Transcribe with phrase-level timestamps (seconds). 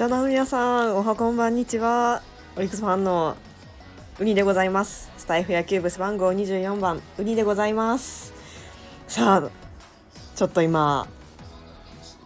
[0.00, 2.22] 茶の皆さんおはこんばんにちは。
[2.56, 3.36] オリックスファンの
[4.18, 5.10] ウニでございます。
[5.18, 8.32] スタイフ野球部背番号24番ウニでございます。
[9.08, 9.50] さあ
[10.34, 11.06] ちょっと今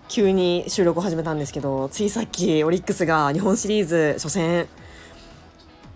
[0.07, 4.69] 急に収録を始めたんですけどついさっきオリックスが日本シリーズ初戦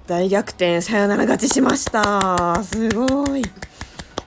[0.08, 2.60] 大逆転サヨナラ勝ちしました。
[2.64, 3.42] すごい。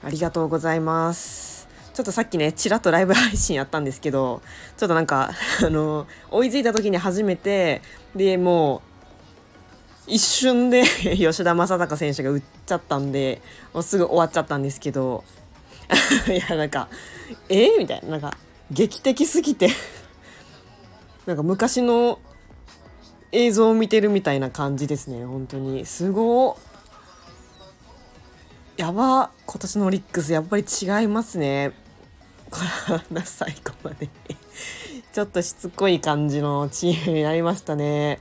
[0.02, 1.51] ありがとうございます。
[1.94, 4.42] ちょっとさっきねちらっとライブ配信やったんですけど
[4.78, 5.32] ちょっとなんか
[5.66, 7.82] あの追いついた時に初めて
[8.16, 8.82] でもう
[10.08, 10.84] 一瞬で
[11.18, 13.42] 吉田正尚選手が打っちゃったんで
[13.74, 15.24] もうすぐ終わっちゃったんですけど
[16.28, 16.88] いやなんか
[17.50, 17.66] え？
[17.66, 18.38] ー、みたいななんか
[18.72, 19.70] 劇的すぎて
[21.26, 22.20] なんか昔の
[23.32, 25.86] 映像を見てるみたいな感じですね本当に。
[25.86, 26.58] すご
[28.78, 31.72] やば今年のオリックスやっぱり違いますね。
[32.52, 32.58] こ
[33.12, 34.10] れ最後まで。
[35.14, 38.20] ちょっとしつこい感じのチームになりましたね。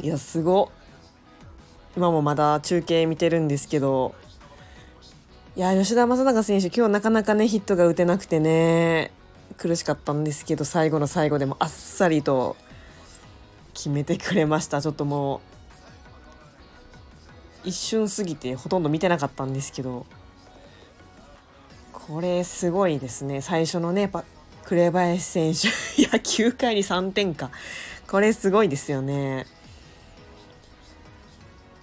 [0.00, 0.70] いやすご。
[1.96, 4.14] 今もまだ中継見てるんですけど。
[5.54, 9.12] いや吉田正尚選手今日なかなかねヒットが打てなくてね。
[9.56, 12.56] 苦しかったんですけど最後の最後でもあっさりと
[13.72, 14.82] 決めてくれました。
[14.82, 15.40] ちょっとも
[17.64, 20.06] う一瞬過ぎてほとんど見てなかったんですけど。
[22.06, 23.40] これすごいですね。
[23.40, 24.10] 最初のね
[24.64, 25.68] 紅林選手
[26.00, 27.50] いや9回に3点か。
[28.06, 29.46] これすごいですよね。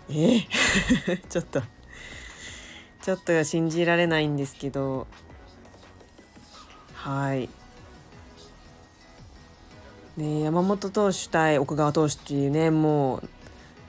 [0.09, 1.61] えー、 ちょっと
[3.01, 5.07] ちょっと信じられないんですけど。
[6.93, 7.49] はい。
[10.15, 13.23] ね、山本投手対奥川投手っていうねも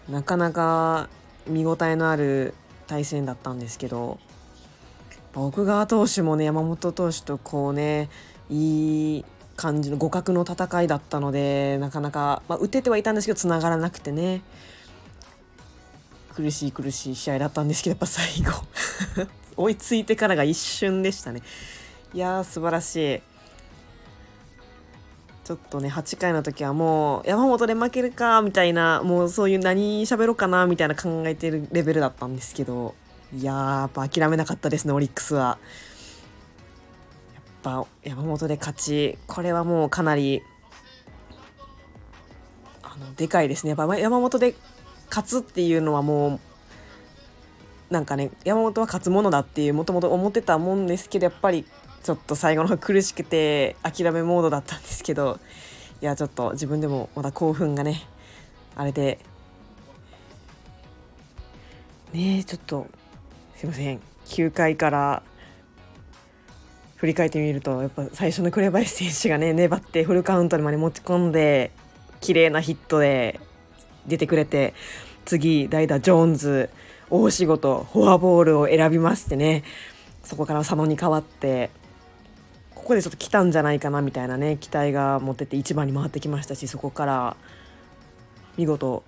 [0.08, 1.08] うなかなか
[1.46, 2.54] 見応えのある
[2.86, 4.18] 対戦だったんですけど。
[5.36, 8.08] 奥川投手もね山本投手とこうね
[8.48, 9.24] いい
[9.56, 14.42] 感じの互角の戦いだったのでなかなか、まあ、打ててはいたんですけどつながらなくてね。
[16.34, 18.52] 苦しい苦しい試合だったんですけどやっぱ最後。
[19.56, 21.42] 追いついてからが一瞬でしたね。
[22.12, 23.22] いやー素晴らしい。
[25.44, 32.94] ちょっとね8回の時はもう山本で負けるかみたいなもうそういう何喋ろうかなみたいな考えてるレベルだったんですけど。
[33.36, 35.58] いやーやっぱ諦めなかったですねオリックスは。
[37.34, 40.42] やっぱ山本で勝ちこれはもうかなり
[42.82, 44.54] あのでかいですねやっぱ山本で
[45.08, 46.40] 勝つっていうのはもう
[47.90, 51.64] なんかね山本は勝つものだっていうもともと思ってたもんですけどやっぱり
[52.02, 55.40] ちょっと最後の方苦しくて諦めモードだったんですけど
[56.02, 58.02] いやちょっと自分でもまだ興奮がね
[58.76, 59.18] あれで
[62.12, 62.86] ねえちょっと
[63.64, 64.00] いません。
[64.26, 65.22] 9回から
[66.96, 71.70] 振り返ってみるとやっぱ最初の紅林選手がね粘ってフルカウントまで持ち込んで
[72.20, 73.40] 綺麗なヒットで
[74.06, 74.72] 出てくれて
[75.26, 76.70] 次代打ジョーンズ
[77.10, 79.64] 大仕事フォアボールを選びましてね
[80.22, 81.70] そこから佐野に代わって
[82.74, 87.36] ここでちょっと来たんじゃないかなみたいなね期待が持ってて1番に回ってきましたしそこから
[88.56, 89.04] 見事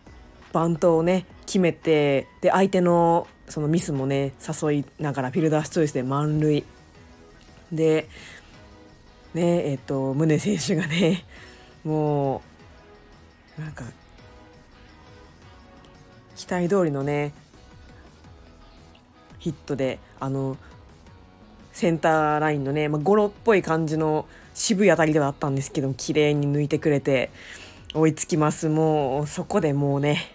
[0.53, 6.65] バントをね決めてで相手のそのミスもね誘いながらフィルダースチョイスで満塁。
[7.73, 8.09] で
[9.34, 11.25] ねえっ、と宗選手がね
[11.84, 12.43] も
[13.59, 13.84] うなんか
[16.37, 17.33] 期待通りのね
[19.39, 20.57] ヒットであの
[21.73, 27.31] センターラインのね、まあ、ゴロっぽい感じの渋い当たりではあったんですけど綺麗に抜いてくれて
[27.95, 28.69] 追いつきます。
[28.69, 30.31] もうそこでもうね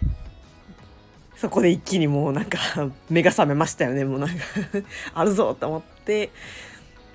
[1.42, 2.56] そこで一気にもうなんか
[3.10, 4.44] 目が覚めましたよねもうなんか
[5.12, 6.30] あるぞと思って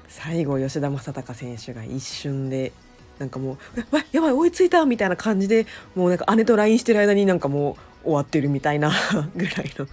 [0.10, 2.74] 最後吉田正尚選手が一瞬で
[3.20, 5.66] なんかもう「わやばい追いついた!」みたいな感じで
[5.96, 8.92] もうなんか姉と LINE してる間になんかもう終わってるみたいな
[9.38, 9.88] ぐらいの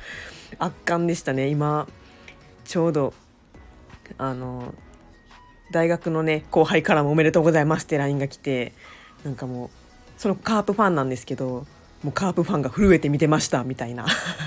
[0.59, 1.87] 圧巻でしたね今
[2.65, 3.15] ちょうど
[4.19, 4.75] あの
[5.71, 8.72] 大学のね後輩からもおめでとうございますって LINE が来て
[9.22, 9.71] なんかもう
[10.21, 11.69] そのカープファンなんですけど
[12.04, 14.04] もうカープファンが震えて見てましたみたいな。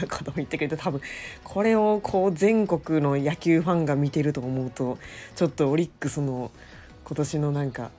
[0.09, 1.01] ことを言ってくれて多分。
[1.43, 4.97] これをこう全国の野球ファンが見てると思うと
[5.35, 6.51] ちょっとオリックスの
[7.03, 7.89] 今年のなんか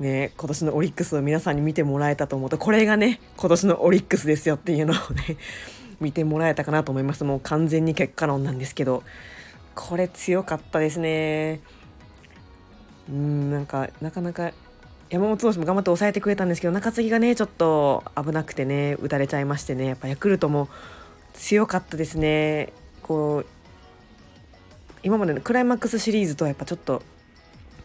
[0.00, 5.36] ね今年のオリックスを皆さんに見てもらえたと思うとこれがね今年のオリックスですよっていうのをね
[6.00, 7.24] 見てもらえたかなと思います。
[7.24, 9.02] もう完全に結果論なんですけど。
[9.76, 11.60] これ強かったですね。
[13.10, 14.52] うんなんかなかなか
[15.08, 20.68] 山本投手も頑張って抑えてくれたんですけど中継ぎがねちょっと危なくてね打たれちゃいましてねやっぱヤクルトも
[21.34, 22.72] 強かったですね。
[23.02, 23.46] こう
[25.02, 27.02] 今までのクライマックスシリーズとはやっぱちょっと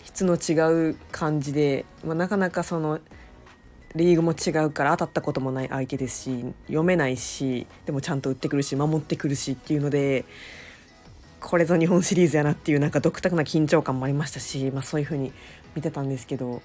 [0.03, 2.99] 質の違う感じで、まあ、なかなかその
[3.95, 10.25] リーグも違うから当たったこともない相手ですし読めないしでもちゃんと打ってくるし守ってくるしっていうので
[11.39, 15.33] これぞ日本シリーズやなっていうなんか独特な緊張感もありましたし、まあ、そういう風に
[15.75, 16.61] 見てたんですけど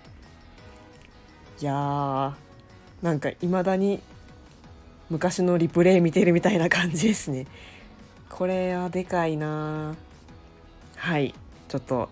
[1.61, 2.32] いやー
[3.03, 4.00] なんかいまだに
[5.08, 7.47] 昔のリプレイ見てるみたいな感じですね。
[8.29, 9.94] これはでかいな
[10.97, 11.35] はい。
[11.69, 12.08] ちょっと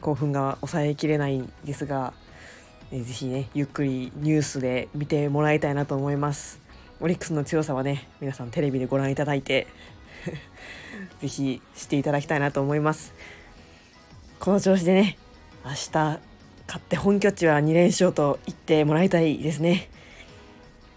[0.00, 2.12] 興奮が抑えきれないんですが、
[2.90, 6.60] えー、ぜひねゆっくりニュースで見てもらいたいなと思います。
[7.00, 9.68] オリックスの強さはね皆さんテレビでご覧いただいて
[11.20, 13.14] ぜひしていただきたいなと思います。
[14.40, 15.18] この調子でね
[15.64, 16.27] 明日
[16.68, 19.88] 勝って本拠地は2連勝と言ってもらいたいですね。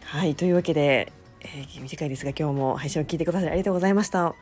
[0.04, 4.36] はいというわけで、えー、短いですが今日も配信を聞いてくださりありがとうございました。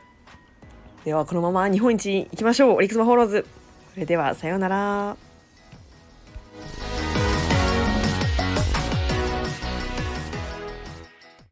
[1.04, 2.74] ではこのまま日本一行きましょう。
[2.74, 3.46] オリックスバフォローズ。
[3.94, 5.29] それではさようなら。